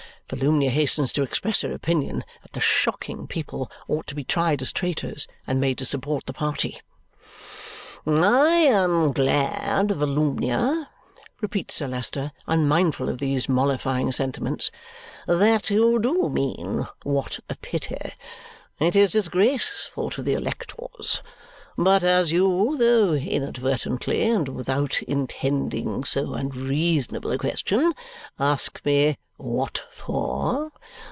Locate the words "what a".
17.03-17.55